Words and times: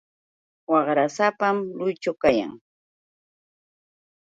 Waqrasapam 0.71 1.57
lluychu 1.77 2.11
kayan. 2.21 2.51